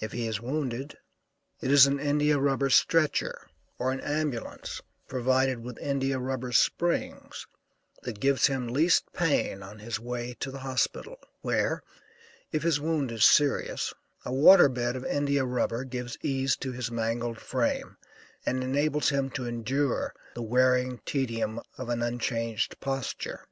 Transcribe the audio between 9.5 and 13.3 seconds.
on his way to the hospital, where, if his wound is